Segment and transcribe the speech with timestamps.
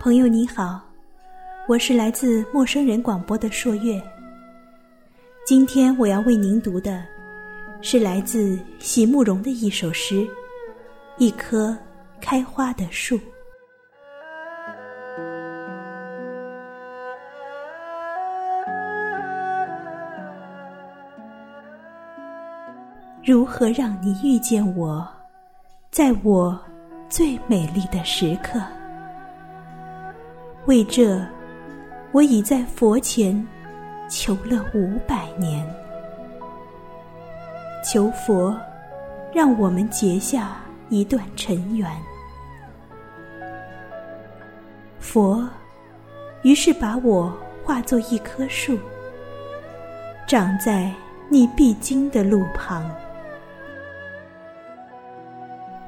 [0.00, 0.80] 朋友你好，
[1.66, 4.00] 我是来自陌生人广播的朔月。
[5.44, 7.04] 今天我要为您读的，
[7.82, 10.20] 是来自席慕容的一首诗
[11.16, 11.76] 《一棵
[12.20, 13.18] 开花的树》。
[23.24, 25.06] 如何让你遇见我，
[25.90, 26.56] 在我
[27.08, 28.62] 最美丽的时刻？
[30.68, 31.18] 为这，
[32.12, 33.34] 我已在佛前
[34.06, 35.66] 求了五百年，
[37.82, 38.54] 求佛
[39.32, 40.58] 让我们结下
[40.90, 41.90] 一段尘缘。
[45.00, 45.48] 佛
[46.42, 48.78] 于是把我化作一棵树，
[50.26, 50.92] 长在
[51.30, 52.84] 你必经的路旁，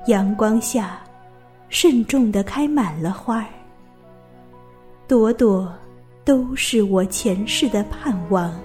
[0.06, 0.98] 阳光下
[1.68, 3.44] 慎重地开满了花儿。
[5.10, 5.68] 朵朵
[6.24, 8.56] 都是我前世的盼望。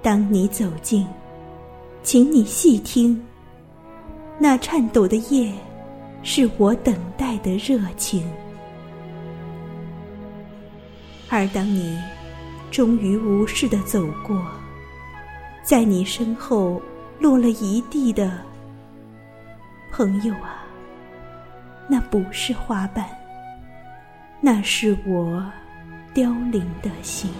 [0.00, 1.04] 当你走近，
[2.04, 3.20] 请你细听，
[4.38, 5.52] 那颤抖的叶，
[6.22, 8.24] 是我等待的热情。
[11.28, 12.00] 而当你
[12.70, 14.40] 终于无视的走过，
[15.64, 16.80] 在你身后
[17.18, 18.38] 落了一地的，
[19.90, 20.62] 朋友啊，
[21.88, 23.04] 那不是花瓣。
[24.44, 25.52] 那是我
[26.12, 27.30] 凋零的心。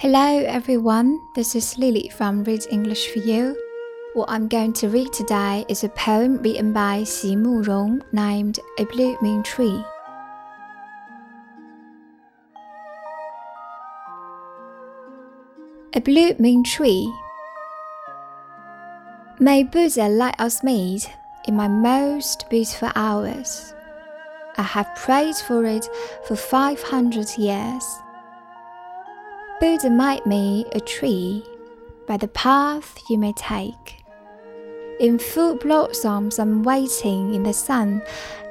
[0.00, 3.60] Hello everyone, this is Lily from Read English for You.
[4.14, 8.84] What I'm going to read today is a poem written by Xi Murong named A
[8.84, 9.82] Blooming Tree.
[15.94, 17.12] A blooming tree.
[19.40, 21.10] May Buddha let us meet
[21.48, 23.74] in my most beautiful hours.
[24.58, 25.88] I have prayed for it
[26.28, 27.82] for 500 years.
[29.60, 31.42] Buddha might me a tree
[32.06, 34.04] by the path you may take.
[35.00, 38.00] In full blossoms, I'm waiting in the sun,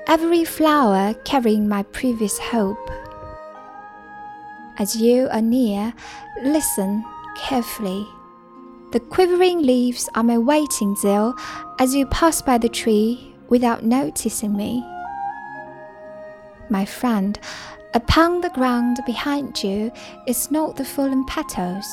[0.07, 2.91] every flower carrying my previous hope.
[4.79, 5.93] As you are near,
[6.43, 7.05] listen
[7.37, 8.05] carefully.
[8.91, 11.35] The quivering leaves are my waiting zeal
[11.79, 14.83] as you pass by the tree without noticing me.
[16.69, 17.39] My friend,
[17.93, 19.91] upon the ground behind you
[20.27, 21.87] is not the fallen petals,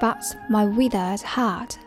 [0.00, 1.78] but my withered heart.